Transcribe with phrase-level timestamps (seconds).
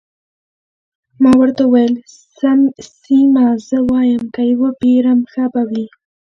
[1.23, 1.93] ما ورته وویل:
[3.03, 5.85] سیمه، زه وایم که يې وپېرم، ښه به وي.